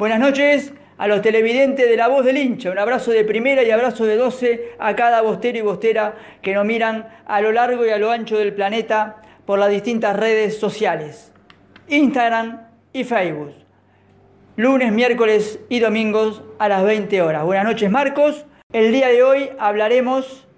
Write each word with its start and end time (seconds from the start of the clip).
Buenas 0.00 0.18
noches 0.18 0.72
a 0.96 1.06
los 1.08 1.20
televidentes 1.20 1.86
de 1.86 1.94
La 1.94 2.08
Voz 2.08 2.24
del 2.24 2.38
Hincha. 2.38 2.70
Un 2.70 2.78
abrazo 2.78 3.10
de 3.10 3.22
primera 3.22 3.62
y 3.62 3.70
abrazo 3.70 4.06
de 4.06 4.16
12 4.16 4.70
a 4.78 4.96
cada 4.96 5.20
bostero 5.20 5.58
y 5.58 5.60
bostera 5.60 6.14
que 6.40 6.54
nos 6.54 6.64
miran 6.64 7.06
a 7.26 7.42
lo 7.42 7.52
largo 7.52 7.84
y 7.84 7.90
a 7.90 7.98
lo 7.98 8.10
ancho 8.10 8.38
del 8.38 8.54
planeta 8.54 9.16
por 9.44 9.58
las 9.58 9.68
distintas 9.68 10.16
redes 10.16 10.56
sociales, 10.56 11.34
Instagram 11.88 12.62
y 12.94 13.04
Facebook. 13.04 13.52
Lunes, 14.56 14.90
miércoles 14.90 15.60
y 15.68 15.80
domingos 15.80 16.44
a 16.58 16.70
las 16.70 16.82
20 16.82 17.20
horas. 17.20 17.44
Buenas 17.44 17.66
noches 17.66 17.90
Marcos. 17.90 18.46
El 18.72 18.92
día 18.92 19.08
de 19.08 19.22
hoy 19.22 19.50
hablaremos 19.58 20.48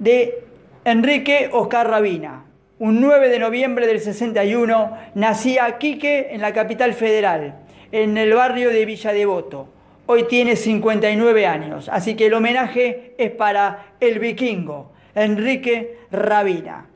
de 0.00 0.42
Enrique 0.84 1.48
Oscar 1.52 1.88
Rabina. 1.88 2.46
Un 2.80 3.00
9 3.00 3.28
de 3.28 3.38
noviembre 3.38 3.86
del 3.86 4.00
61 4.00 4.98
nacía 5.14 5.78
Quique 5.78 6.30
en 6.32 6.40
la 6.40 6.52
capital 6.52 6.92
federal 6.92 7.60
en 7.94 8.18
el 8.18 8.34
barrio 8.34 8.70
de 8.70 8.86
Villa 8.86 9.12
Devoto. 9.12 9.68
Hoy 10.06 10.24
tiene 10.24 10.56
59 10.56 11.46
años, 11.46 11.88
así 11.88 12.16
que 12.16 12.26
el 12.26 12.34
homenaje 12.34 13.14
es 13.18 13.30
para 13.30 13.94
el 14.00 14.18
vikingo, 14.18 14.90
Enrique 15.14 16.00
Rabina. 16.10 16.86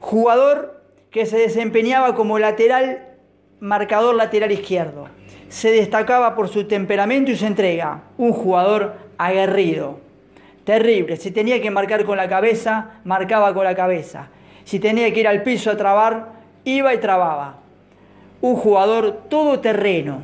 Jugador 0.00 0.82
que 1.10 1.24
se 1.24 1.38
desempeñaba 1.38 2.14
como 2.14 2.38
lateral, 2.38 3.08
marcador 3.58 4.14
lateral 4.14 4.52
izquierdo. 4.52 5.08
Se 5.48 5.70
destacaba 5.70 6.34
por 6.34 6.50
su 6.50 6.64
temperamento 6.64 7.30
y 7.30 7.36
su 7.36 7.46
entrega. 7.46 8.02
Un 8.18 8.32
jugador 8.32 8.96
aguerrido. 9.16 9.98
Terrible. 10.64 11.16
Si 11.16 11.30
tenía 11.30 11.62
que 11.62 11.70
marcar 11.70 12.04
con 12.04 12.18
la 12.18 12.28
cabeza, 12.28 13.00
marcaba 13.04 13.54
con 13.54 13.64
la 13.64 13.74
cabeza. 13.74 14.28
Si 14.64 14.78
tenía 14.78 15.10
que 15.14 15.20
ir 15.20 15.28
al 15.28 15.42
piso 15.42 15.70
a 15.70 15.78
trabar, 15.78 16.32
iba 16.64 16.92
y 16.92 16.98
trababa 16.98 17.61
un 18.42 18.56
jugador 18.56 19.22
todoterreno 19.30 20.22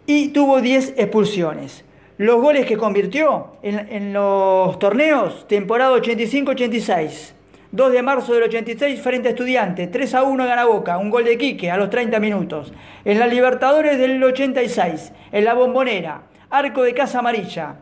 Y 0.05 0.29
tuvo 0.29 0.61
10 0.61 0.95
expulsiones. 0.97 1.85
Los 2.17 2.41
goles 2.41 2.65
que 2.65 2.77
convirtió 2.77 3.53
en, 3.63 3.87
en 3.89 4.13
los 4.13 4.77
torneos, 4.77 5.47
temporada 5.47 5.95
85-86, 5.97 7.33
2 7.73 7.93
de 7.93 8.01
marzo 8.01 8.33
del 8.33 8.43
86 8.43 8.99
frente 8.99 9.29
a 9.29 9.31
Estudiantes, 9.31 9.89
3 9.89 10.15
a 10.15 10.23
1 10.23 10.45
gana 10.45 10.65
Boca, 10.65 10.97
un 10.97 11.09
gol 11.09 11.23
de 11.23 11.37
Quique 11.37 11.71
a 11.71 11.77
los 11.77 11.89
30 11.89 12.19
minutos. 12.19 12.73
En 13.05 13.17
la 13.17 13.27
Libertadores 13.27 13.97
del 13.97 14.21
86, 14.21 15.13
en 15.31 15.45
la 15.45 15.53
Bombonera, 15.53 16.23
arco 16.49 16.83
de 16.83 16.93
Casa 16.93 17.19
Amarilla. 17.19 17.75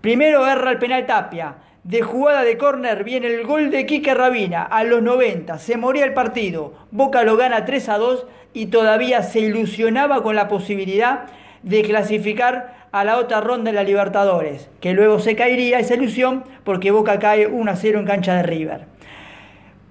Primero 0.00 0.46
erra 0.46 0.70
el 0.70 0.78
penal 0.78 1.04
Tapia. 1.04 1.56
De 1.84 2.00
jugada 2.00 2.44
de 2.44 2.56
córner 2.56 3.04
viene 3.04 3.26
el 3.26 3.44
gol 3.44 3.70
de 3.70 3.84
Quique 3.84 4.14
Rabina 4.14 4.62
a 4.62 4.84
los 4.84 5.02
90. 5.02 5.58
Se 5.58 5.76
moría 5.76 6.06
el 6.06 6.14
partido. 6.14 6.72
Boca 6.90 7.22
lo 7.22 7.36
gana 7.36 7.66
3 7.66 7.90
a 7.90 7.98
2 7.98 8.26
y 8.54 8.66
todavía 8.66 9.22
se 9.22 9.40
ilusionaba 9.40 10.22
con 10.22 10.34
la 10.34 10.48
posibilidad 10.48 11.26
de 11.62 11.82
clasificar 11.82 12.88
a 12.90 13.04
la 13.04 13.18
otra 13.18 13.42
ronda 13.42 13.70
de 13.70 13.76
la 13.76 13.84
Libertadores, 13.84 14.70
que 14.80 14.94
luego 14.94 15.18
se 15.18 15.36
caería 15.36 15.78
esa 15.78 15.94
ilusión 15.94 16.44
porque 16.64 16.90
Boca 16.90 17.18
cae 17.18 17.46
1 17.46 17.70
a 17.70 17.76
0 17.76 17.98
en 17.98 18.06
cancha 18.06 18.34
de 18.34 18.42
River. 18.42 18.95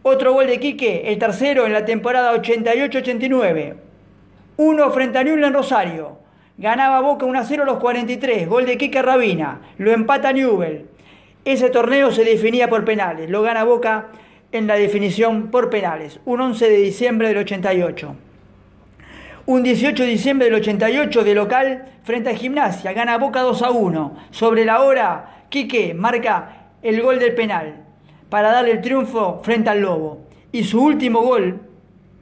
Otro 0.07 0.33
gol 0.33 0.45
de 0.45 0.59
Quique, 0.59 1.01
el 1.05 1.17
tercero 1.17 1.65
en 1.65 1.73
la 1.73 1.83
temporada 1.83 2.35
88-89. 2.35 3.73
Uno 4.57 4.91
frente 4.91 5.17
a 5.17 5.23
Newell 5.23 5.45
en 5.45 5.53
Rosario. 5.53 6.19
Ganaba 6.59 7.01
Boca 7.01 7.25
1 7.25 7.39
a 7.39 7.43
0 7.43 7.63
a 7.63 7.65
los 7.65 7.79
43. 7.79 8.47
Gol 8.47 8.67
de 8.67 8.77
Quique 8.77 9.01
Rabina. 9.01 9.61
Lo 9.79 9.91
empata 9.91 10.31
Newell. 10.31 10.85
Ese 11.43 11.71
torneo 11.71 12.11
se 12.11 12.23
definía 12.23 12.69
por 12.69 12.85
penales. 12.85 13.31
Lo 13.31 13.41
gana 13.41 13.63
Boca 13.63 14.09
en 14.51 14.67
la 14.67 14.75
definición 14.75 15.49
por 15.49 15.71
penales. 15.71 16.19
Un 16.25 16.39
11 16.39 16.69
de 16.69 16.77
diciembre 16.77 17.29
del 17.29 17.39
88. 17.39 18.15
Un 19.47 19.63
18 19.63 20.03
de 20.03 20.09
diciembre 20.09 20.45
del 20.45 20.61
88 20.61 21.23
de 21.23 21.33
local 21.33 21.85
frente 22.03 22.29
a 22.29 22.35
Gimnasia. 22.35 22.93
Gana 22.93 23.17
Boca 23.17 23.41
2 23.41 23.59
a 23.63 23.71
1. 23.71 24.17
Sobre 24.29 24.65
la 24.65 24.83
hora, 24.83 25.45
Quique 25.49 25.95
marca 25.95 26.67
el 26.83 27.01
gol 27.01 27.17
del 27.17 27.33
penal 27.33 27.84
para 28.29 28.51
darle 28.51 28.71
el 28.71 28.81
triunfo 28.81 29.41
frente 29.43 29.69
al 29.69 29.81
Lobo. 29.81 30.19
Y 30.51 30.63
su 30.63 30.81
último 30.81 31.21
gol 31.21 31.61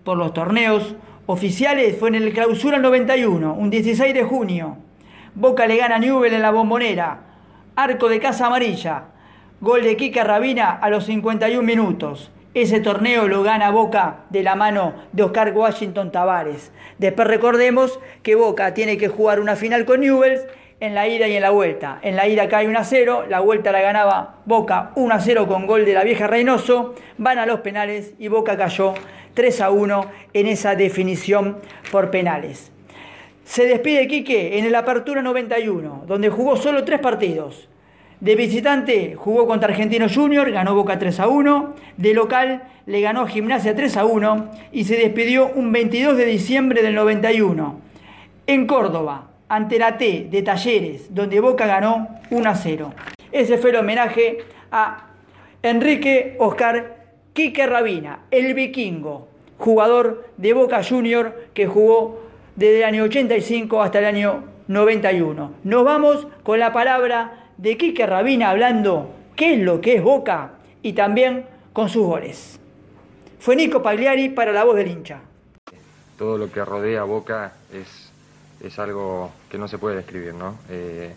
por 0.04 0.18
los 0.18 0.34
torneos 0.34 0.96
oficiales 1.26 1.98
fue 1.98 2.10
en 2.10 2.16
el 2.16 2.34
Clausura 2.34 2.80
91, 2.80 3.54
un 3.54 3.70
16 3.70 4.14
de 4.14 4.24
junio. 4.24 4.78
Boca 5.36 5.66
le 5.68 5.78
gana 5.78 5.96
a 5.96 6.00
Newell 6.00 6.34
en 6.34 6.42
la 6.42 6.52
bombonera. 6.52 7.22
Arco 7.76 8.10
de 8.10 8.20
Casa 8.20 8.48
Amarilla. 8.48 9.06
Gol 9.62 9.84
de 9.84 9.98
Kika 9.98 10.24
Rabina 10.24 10.72
a 10.72 10.90
los 10.90 11.06
51 11.06 11.64
minutos. 11.64 12.32
Ese 12.54 12.80
torneo 12.82 13.28
lo 13.28 13.42
gana 13.42 13.72
Boca 13.72 14.26
de 14.30 14.44
la 14.44 14.56
mano 14.56 14.94
de 15.12 15.24
Oscar 15.24 15.54
Washington 15.56 16.12
Tavares. 16.12 16.72
Después 17.00 17.28
recordemos 17.28 18.00
que 18.22 18.36
Boca 18.36 18.76
tiene 18.76 18.98
que 18.98 19.08
jugar 19.08 19.40
una 19.40 19.56
final 19.56 19.86
con 19.86 20.02
Newell's 20.02 20.46
en 20.84 20.94
la 20.96 21.08
ida 21.08 21.30
y 21.30 21.36
en 21.38 21.42
la 21.42 21.52
vuelta. 21.52 22.00
En 22.02 22.18
la 22.18 22.28
ida 22.28 22.50
cae 22.50 22.68
1 22.68 22.78
a 22.78 22.84
0, 22.84 23.26
la 23.30 23.40
vuelta 23.40 23.72
la 23.72 23.80
ganaba 23.80 24.36
Boca 24.44 24.92
1 24.96 25.16
a 25.16 25.22
0 25.22 25.48
con 25.48 25.66
gol 25.66 25.86
de 25.86 25.94
la 25.94 26.04
vieja 26.04 26.28
Reynoso, 26.28 26.94
van 27.18 27.40
a 27.40 27.46
los 27.46 27.62
penales 27.62 28.14
y 28.20 28.28
Boca 28.28 28.58
cayó 28.58 28.94
3 29.34 29.62
a 29.62 29.70
1 29.70 30.06
en 30.34 30.48
esa 30.48 30.76
definición 30.76 31.60
por 31.90 32.12
penales. 32.12 32.74
Se 33.46 33.66
despide 33.66 34.10
Quique 34.10 34.60
en 34.60 34.66
el 34.66 34.76
Apertura 34.76 35.22
91, 35.22 36.04
donde 36.06 36.28
jugó 36.28 36.58
solo 36.58 36.84
tres 36.84 37.00
partidos. 37.00 37.70
De 38.20 38.36
visitante 38.36 39.16
jugó 39.16 39.48
contra 39.48 39.70
Argentino 39.70 40.08
Junior, 40.14 40.52
ganó 40.52 40.76
Boca 40.76 41.00
3 41.00 41.18
a 41.22 41.28
1. 41.30 41.76
De 41.96 42.14
local 42.14 42.64
le 42.88 43.00
ganó 43.00 43.26
Gimnasia 43.26 43.74
3 43.74 43.96
a 43.96 44.04
1 44.04 44.52
y 44.74 44.84
se 44.84 44.98
despidió 44.98 45.50
un 45.56 45.72
22 45.72 46.18
de 46.18 46.26
diciembre 46.26 46.82
del 46.84 46.96
91. 46.96 47.80
En 48.48 48.68
Córdoba, 48.68 49.30
ante 49.48 49.80
la 49.80 49.98
T 49.98 50.28
de 50.30 50.42
Talleres, 50.42 51.14
donde 51.14 51.40
Boca 51.40 51.66
ganó 51.66 52.08
1 52.30 52.50
a 52.50 52.56
0. 52.56 52.94
Ese 53.32 53.58
fue 53.58 53.72
el 53.72 53.78
homenaje 53.78 54.40
a 54.72 55.08
Enrique 55.62 56.36
Oscar 56.40 57.04
Quique 57.34 57.66
Rabina, 57.66 58.20
el 58.30 58.54
vikingo, 58.54 59.28
jugador 59.58 60.30
de 60.38 60.54
Boca 60.54 60.84
Junior 60.84 61.48
que 61.54 61.68
jugó 61.68 62.22
desde 62.56 62.80
el 62.80 62.84
año 62.84 63.04
85 63.04 63.82
hasta 63.82 64.00
el 64.00 64.06
año 64.06 64.44
91. 64.68 65.54
Nos 65.64 65.84
vamos 65.84 66.28
con 66.44 66.60
la 66.60 66.72
palabra 66.72 67.50
de 67.58 67.78
Quique 67.78 68.06
Rabina 68.06 68.52
hablando 68.52 69.10
qué 69.36 69.54
es 69.54 69.60
lo 69.60 69.82
que 69.82 69.96
es 69.96 70.04
Boca 70.04 70.52
y 70.82 70.94
también 70.94 71.46
con 71.74 71.90
sus 71.90 72.06
goles. 72.06 72.60
Fue 73.40 73.56
Nico 73.56 73.82
Pagliari 73.82 74.30
para 74.30 74.52
la 74.52 74.64
voz 74.64 74.76
del 74.76 74.90
hincha. 74.90 75.22
Todo 76.18 76.38
lo 76.38 76.52
que 76.52 76.64
rodea 76.64 77.04
Boca 77.04 77.54
es 77.74 78.13
es 78.64 78.80
algo 78.80 79.32
que 79.50 79.58
no 79.58 79.68
se 79.68 79.78
puede 79.78 79.98
describir, 79.98 80.34
¿no? 80.34 80.58
Eh, 80.70 81.14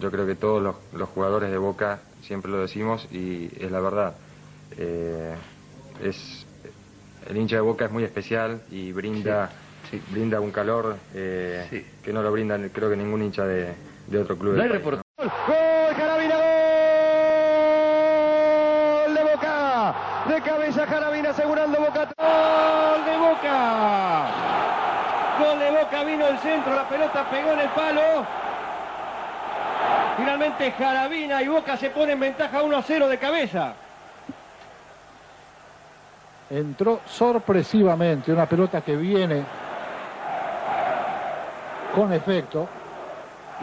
yo 0.00 0.10
creo 0.10 0.26
que 0.26 0.34
todos 0.34 0.62
los, 0.62 1.08
jugadores 1.08 1.50
de 1.50 1.58
Boca 1.58 2.00
siempre 2.22 2.50
lo 2.50 2.58
decimos 2.58 3.06
y 3.10 3.50
es 3.58 3.70
la 3.70 3.80
verdad. 3.80 4.14
Eh, 4.78 5.34
es, 6.02 6.46
el 7.28 7.36
hincha 7.36 7.56
de 7.56 7.62
Boca 7.62 7.86
es 7.86 7.90
muy 7.90 8.04
especial 8.04 8.62
y 8.70 8.92
brinda, 8.92 9.50
brinda 10.10 10.40
un 10.40 10.50
calor 10.52 10.96
eh, 11.14 11.84
que 12.02 12.12
no 12.12 12.22
lo 12.22 12.30
brinda 12.30 12.58
creo 12.72 12.90
que 12.90 12.96
ningún 12.96 13.22
hincha 13.22 13.44
de, 13.44 13.74
otro 14.18 14.36
club. 14.38 14.56
¡Gol, 14.56 15.32
Carabina, 15.96 16.36
gol 19.04 19.14
de 19.14 19.24
Boca! 19.24 19.94
De 20.28 20.40
cabeza 20.42 20.86
Jaravina 20.86 21.30
asegurando 21.30 21.80
Boca. 21.80 22.12
¡Gol 22.16 23.04
de 23.04 23.16
Boca! 23.16 24.15
El 26.28 26.38
centro, 26.38 26.74
la 26.74 26.88
pelota 26.88 27.24
pegó 27.30 27.52
en 27.52 27.60
el 27.60 27.68
palo. 27.68 28.02
Finalmente 30.16 30.72
Jaravina 30.72 31.42
y 31.42 31.48
Boca 31.48 31.76
se 31.76 31.90
ponen 31.90 32.10
en 32.10 32.20
ventaja 32.20 32.62
1 32.62 32.76
a 32.76 32.82
0 32.82 33.08
de 33.08 33.18
cabeza. 33.18 33.74
Entró 36.50 37.00
sorpresivamente, 37.06 38.32
una 38.32 38.46
pelota 38.46 38.80
que 38.80 38.96
viene 38.96 39.44
con 41.94 42.12
efecto. 42.12 42.68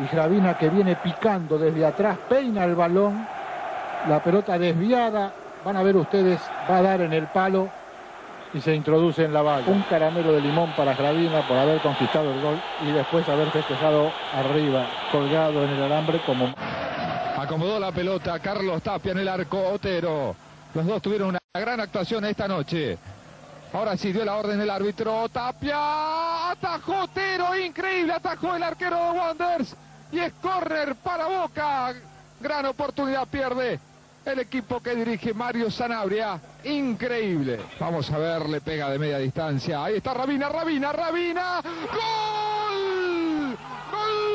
Y 0.02 0.08
Jaravina 0.08 0.58
que 0.58 0.70
viene 0.70 0.96
picando 0.96 1.58
desde 1.58 1.86
atrás, 1.86 2.18
peina 2.30 2.64
el 2.64 2.76
balón. 2.76 3.28
La 4.08 4.20
pelota 4.20 4.58
desviada, 4.58 5.34
van 5.66 5.76
a 5.76 5.84
ver 5.84 5.98
ustedes, 5.98 6.40
va 6.70 6.78
a 6.78 6.82
dar 6.82 7.02
en 7.02 7.14
el 7.14 7.28
palo 7.28 7.70
y 8.54 8.62
se 8.62 8.76
introduce 8.76 9.26
en 9.26 9.34
la 9.34 9.42
valla. 9.42 9.68
Un 9.68 9.82
caramelo 9.84 10.34
de 10.34 10.42
limón 10.42 10.72
para 10.76 10.94
Gravina 10.94 11.48
por 11.48 11.58
haber 11.58 11.82
conquistado 11.82 12.32
el 12.32 12.42
gol 12.42 12.62
y 12.88 12.92
después 12.92 13.28
haber 13.28 13.50
festejado 13.50 14.12
arriba, 14.34 14.86
colgado 15.12 15.64
en 15.64 15.72
el 15.72 15.84
alambre 15.84 16.22
como... 16.26 16.54
Acomodó 17.36 17.80
la 17.80 17.92
pelota 17.92 18.40
Carlos 18.40 18.82
Tapia 18.84 19.12
en 19.12 19.20
el 19.20 19.28
arco, 19.28 19.60
Otero. 19.74 20.36
Los 20.74 20.86
dos 20.86 21.02
tuvieron 21.02 21.30
una 21.30 21.40
gran 21.54 21.80
actuación 21.80 22.24
esta 22.26 22.48
noche. 22.48 22.98
Ahora 23.74 23.98
sí 23.98 24.14
dio 24.14 24.24
la 24.24 24.36
orden 24.36 24.62
el 24.62 24.70
árbitro. 24.70 25.28
Tapia 25.30 26.52
atajó 26.52 27.04
Otero, 27.04 27.58
increíble, 27.58 28.14
atajó 28.14 28.56
el 28.56 28.64
arquero 28.64 28.96
de 28.96 29.20
Wanderers. 29.20 29.76
Y 30.12 30.20
es 30.20 30.32
córner 30.34 30.96
para 30.96 31.26
Boca. 31.26 31.94
Gran 32.40 32.66
oportunidad 32.68 33.28
pierde 33.28 33.80
el 34.26 34.40
equipo 34.40 34.80
que 34.82 34.96
dirige 34.96 35.34
Mario 35.34 35.70
Sanabria. 35.70 36.40
Increíble. 36.64 37.60
Vamos 37.80 38.10
a 38.12 38.18
ver, 38.18 38.48
le 38.50 38.62
pega 38.62 38.90
de 38.90 38.98
media 39.00 39.18
distancia. 39.18 39.84
Ahí 39.84 39.98
está 39.98 40.14
Rabina, 40.14 40.48
Rabina, 40.50 40.92
Rabina. 40.94 41.62
¡Gol! 41.92 43.58
¡Gol! 43.92 44.32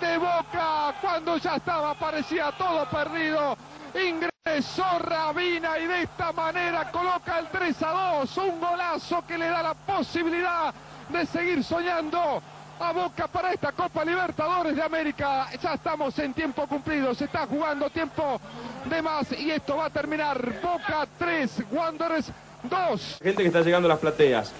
De 0.00 0.18
Boca. 0.18 0.94
Cuando 1.00 1.36
ya 1.36 1.56
estaba, 1.56 1.94
parecía 1.94 2.52
todo 2.52 2.88
perdido. 2.88 3.56
Ingresó 3.94 4.98
Rabina 5.00 5.78
y 5.78 5.86
de 5.86 6.02
esta 6.02 6.32
manera 6.32 6.90
coloca 6.90 7.38
el 7.38 7.48
3 7.48 7.82
a 7.82 7.90
2. 8.20 8.36
Un 8.38 8.60
golazo 8.60 9.24
que 9.26 9.36
le 9.38 9.48
da 9.48 9.62
la 9.62 9.74
posibilidad 9.74 10.72
de 11.10 11.26
seguir 11.26 11.62
soñando 11.62 12.42
a 12.80 12.92
Boca 12.92 13.28
para 13.28 13.52
esta 13.52 13.72
Copa 13.72 14.04
Libertadores 14.04 14.76
de 14.76 14.82
América. 14.82 15.48
Ya 15.62 15.74
estamos 15.74 16.18
en 16.18 16.34
tiempo 16.34 16.66
cumplido, 16.66 17.14
se 17.14 17.24
está 17.24 17.46
jugando 17.46 17.90
tiempo 17.90 18.40
de 18.84 19.02
más 19.02 19.32
y 19.32 19.50
esto 19.50 19.76
va 19.76 19.86
a 19.86 19.90
terminar. 19.90 20.60
Boca 20.60 21.06
3, 21.18 21.64
Wanderers 21.70 22.30
2. 22.64 23.18
Gente 23.22 23.42
que 23.42 23.48
está 23.48 23.60
llegando 23.60 23.86
a 23.86 23.90
las 23.90 23.98
plateas. 23.98 24.52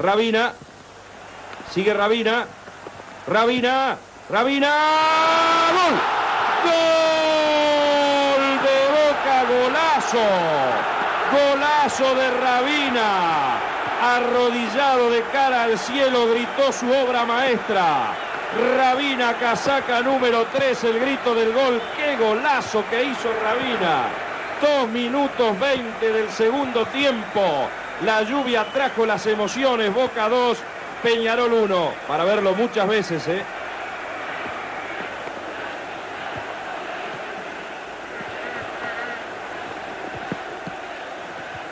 Rabina, 0.00 0.52
sigue 1.70 1.94
Rabina, 1.94 2.46
Rabina, 3.26 3.96
Rabina, 4.30 4.74
gol, 5.74 5.98
gol 6.64 8.44
de 8.62 8.78
Boca, 8.96 9.44
golazo, 9.44 10.26
golazo 11.32 12.14
de 12.14 12.30
Rabina 12.30 13.67
arrodillado 14.00 15.10
de 15.10 15.22
cara 15.32 15.64
al 15.64 15.78
cielo, 15.78 16.28
gritó 16.28 16.72
su 16.72 16.90
obra 16.90 17.24
maestra. 17.24 18.14
Rabina, 18.76 19.34
casaca 19.34 20.00
número 20.00 20.46
3, 20.52 20.84
el 20.84 21.00
grito 21.00 21.34
del 21.34 21.52
gol. 21.52 21.80
¡Qué 21.96 22.16
golazo 22.16 22.84
que 22.88 23.04
hizo 23.04 23.28
Rabina! 23.42 24.08
Dos 24.62 24.88
minutos 24.88 25.58
20 25.60 26.12
del 26.12 26.30
segundo 26.30 26.86
tiempo. 26.86 27.68
La 28.04 28.22
lluvia 28.22 28.64
trajo 28.72 29.04
las 29.04 29.26
emociones. 29.26 29.92
Boca 29.92 30.28
2, 30.28 30.58
Peñarol 31.02 31.52
1. 31.52 31.92
Para 32.06 32.24
verlo 32.24 32.54
muchas 32.54 32.88
veces, 32.88 33.28
¿eh? 33.28 33.44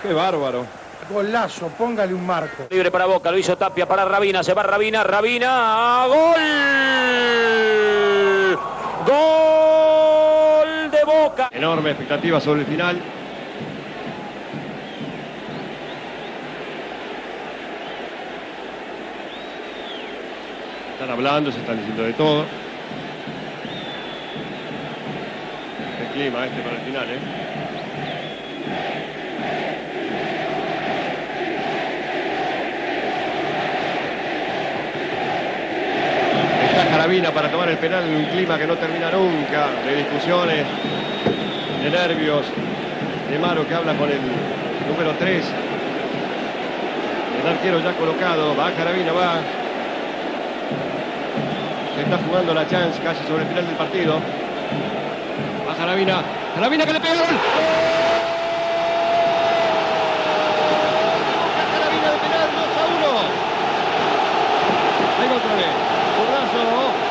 Qué 0.02 0.12
bárbaro. 0.12 0.85
Golazo, 1.10 1.68
póngale 1.68 2.12
un 2.12 2.26
marco. 2.26 2.66
Libre 2.70 2.90
para 2.90 3.06
Boca, 3.06 3.30
lo 3.30 3.38
hizo 3.38 3.56
Tapia 3.56 3.86
para 3.86 4.04
Rabina, 4.04 4.42
se 4.42 4.54
va 4.54 4.62
Rabina, 4.62 5.04
Rabina, 5.04 6.06
gol. 6.06 6.40
Gol 9.06 10.90
de 10.90 11.04
Boca. 11.04 11.48
Enorme 11.52 11.90
expectativa 11.90 12.40
sobre 12.40 12.60
el 12.62 12.66
final. 12.66 13.00
Están 20.92 21.10
hablando, 21.10 21.52
se 21.52 21.60
están 21.60 21.76
diciendo 21.76 22.02
de 22.02 22.12
todo. 22.14 22.44
El 26.00 26.06
clima 26.14 26.46
este 26.46 26.62
para 26.62 26.76
el 26.76 26.82
final, 26.82 27.10
¿eh? 27.10 27.18
Jaravina 37.06 37.30
para 37.30 37.48
tomar 37.48 37.68
el 37.68 37.78
penal 37.78 38.02
en 38.02 38.16
un 38.16 38.24
clima 38.24 38.58
que 38.58 38.66
no 38.66 38.74
termina 38.74 39.08
nunca, 39.12 39.68
de 39.86 39.94
discusiones, 39.94 40.66
de 41.80 41.88
nervios, 41.88 42.46
de 43.30 43.38
Maro 43.38 43.64
que 43.64 43.76
habla 43.76 43.94
con 43.94 44.10
el 44.10 44.18
número 44.88 45.14
3. 45.16 45.44
El 47.42 47.48
arquero 47.48 47.78
ya 47.78 47.92
colocado, 47.92 48.56
va 48.56 48.72
Jaravina, 48.76 49.12
va. 49.12 49.36
Se 51.94 52.02
está 52.02 52.18
jugando 52.26 52.52
la 52.52 52.66
chance 52.66 53.00
casi 53.00 53.24
sobre 53.28 53.42
el 53.44 53.48
final 53.50 53.66
del 53.66 53.76
partido. 53.76 54.14
Va 55.62 55.74
Jaravina, 55.76 56.22
Jaravina 56.56 56.86
que 56.86 56.92
le 56.92 56.98
pega 56.98 57.12
el 57.12 57.20
gol. 57.20 57.38
Jaravina 61.70 62.10
de 62.10 62.18
penal, 62.18 62.48
2 62.50 62.66
a 62.66 62.86
1. 62.98 63.06
Ahí 65.22 65.28
va 65.28 65.36
otra 65.36 65.54
vez. 65.54 65.86
Borrazo, 66.16 66.64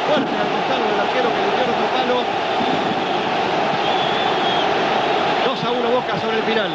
fuerte 0.07 0.33
al 0.33 0.49
costado 0.49 0.81
del 0.81 0.99
arquero 0.99 1.29
que 1.29 1.37
le 1.37 1.49
dio 1.53 1.61
otro 1.69 1.85
palo. 1.93 2.17
2 5.45 5.63
a 6.15 6.19
1 6.19 6.21
Boca 6.21 6.21
sobre 6.21 6.37
el 6.37 6.43
final. 6.43 6.71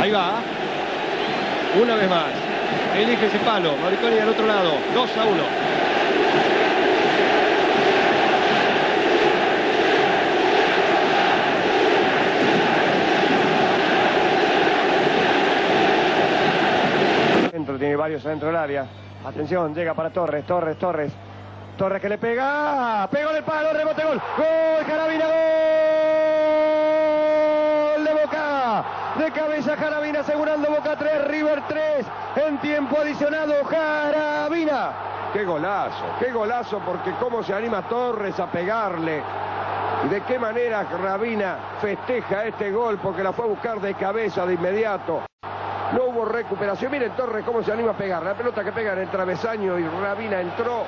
Ahí 0.00 0.10
va. 0.10 0.40
Una 1.80 1.94
vez 1.96 2.08
más. 2.08 2.26
Elige 2.96 3.26
ese 3.26 3.38
palo. 3.38 3.76
Mariconi 3.76 4.18
al 4.18 4.28
otro 4.28 4.46
lado. 4.46 4.72
2 4.94 5.16
a 5.16 5.24
1. 5.24 5.42
Centro, 17.50 17.78
tiene 17.78 17.96
varios 17.96 18.24
adentro 18.24 18.48
del 18.48 18.56
área. 18.56 18.86
Atención, 19.24 19.74
llega 19.74 19.94
para 19.94 20.10
Torres, 20.10 20.46
Torres, 20.46 20.78
Torres. 20.78 21.12
Torres 21.76 22.00
que 22.00 22.08
le 22.08 22.16
pega. 22.18 23.06
Pegó 23.10 23.30
en 23.30 23.36
el 23.36 23.44
palo, 23.44 23.72
rebote, 23.72 24.02
gol. 24.02 24.20
Gol, 24.36 24.86
Carabina, 24.86 25.26
gol 27.94 28.04
de 28.04 28.14
Boca. 28.14 28.84
De 29.18 29.30
cabeza 29.30 29.76
Jarabina 29.76 30.20
asegurando 30.20 30.70
Boca 30.70 30.96
3, 30.96 31.28
River 31.28 31.62
3. 31.68 32.06
En 32.46 32.58
tiempo 32.58 32.98
adicionado, 32.98 33.52
Jarabina. 33.64 34.92
Qué 35.32 35.44
golazo, 35.44 36.04
qué 36.18 36.32
golazo, 36.32 36.78
porque 36.80 37.12
cómo 37.20 37.42
se 37.42 37.52
anima 37.52 37.82
Torres 37.88 38.40
a 38.40 38.46
pegarle. 38.46 39.22
De 40.10 40.22
qué 40.22 40.38
manera 40.38 40.84
Rabina 40.84 41.56
festeja 41.80 42.46
este 42.46 42.70
gol, 42.70 42.98
porque 43.02 43.22
la 43.22 43.32
fue 43.32 43.44
a 43.44 43.48
buscar 43.48 43.80
de 43.80 43.92
cabeza 43.94 44.46
de 44.46 44.54
inmediato. 44.54 45.24
No 45.92 46.04
hubo 46.04 46.24
recuperación. 46.24 46.90
Miren 46.90 47.12
Torres 47.12 47.44
cómo 47.44 47.62
se 47.62 47.70
anima 47.72 47.90
a 47.92 47.96
pegar. 47.96 48.22
La 48.22 48.34
pelota 48.34 48.64
que 48.64 48.72
pega 48.72 48.94
en 48.94 49.00
el 49.00 49.10
travesaño 49.10 49.78
y 49.78 49.86
Rabina 49.86 50.40
entró. 50.40 50.84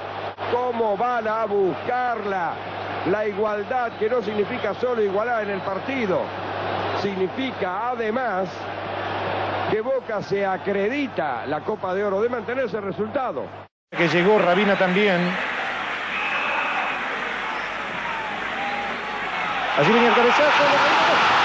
¿Cómo 0.53 0.97
van 0.97 1.29
a 1.29 1.45
buscarla? 1.45 2.53
La 3.11 3.27
igualdad 3.27 3.93
que 3.99 4.09
no 4.09 4.23
significa 4.23 4.75
solo 4.75 5.03
igualar 5.03 5.45
en 5.45 5.51
el 5.51 5.61
partido. 5.61 6.21
Significa 7.03 7.91
además 7.91 8.49
que 9.71 9.81
Boca 9.81 10.23
se 10.23 10.47
acredita 10.47 11.47
la 11.47 11.61
Copa 11.61 11.95
de 11.95 12.05
Oro 12.05 12.23
de 12.23 12.29
mantener 12.29 12.65
ese 12.65 12.81
resultado. 12.81 13.45
Que 13.91 14.09
llegó 14.09 14.39
Rabina 14.39 14.77
también. 14.77 15.21
Allí 19.79 19.93
viene 19.93 20.09
el 20.09 20.15
cabezazo. 20.15 21.38